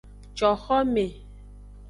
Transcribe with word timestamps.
Coxome. 0.39 1.05